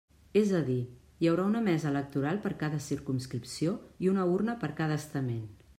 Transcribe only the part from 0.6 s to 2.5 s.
dir, hi haurà una mesa electoral